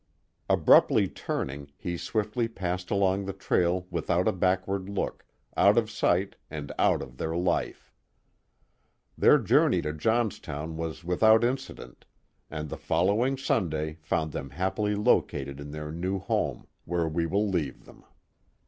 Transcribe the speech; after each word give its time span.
Abruptly 0.49 1.07
turning, 1.07 1.69
he 1.77 1.95
swiftly 1.95 2.47
passed 2.47 2.89
along 2.89 3.23
the 3.25 3.33
trail 3.33 3.85
without 3.91 4.27
a 4.27 4.31
backward 4.31 4.89
look, 4.89 5.23
out 5.55 5.77
of 5.77 5.91
sight 5.91 6.35
and 6.49 6.71
out 6.79 7.03
of 7.03 7.17
their 7.17 7.37
life. 7.37 7.91
Their 9.15 9.37
journey 9.37 9.79
to 9.83 9.93
Johnstown 9.93 10.75
was 10.75 11.03
without 11.03 11.43
incident, 11.43 12.05
and 12.49 12.67
the 12.67 12.77
17 12.77 12.77
=5S 12.77 12.77
The 12.77 12.77
Mohawk 12.77 12.87
Valley 12.87 12.87
following 12.87 13.37
Sunday 13.37 13.97
found 14.01 14.31
them 14.31 14.49
happily 14.49 14.95
located 14.95 15.59
in 15.59 15.69
their 15.69 15.91
new 15.91 16.17
home, 16.17 16.65
where 16.85 17.07
we 17.07 17.27
will 17.27 17.47
leave 17.47 17.85
them. 17.85 18.03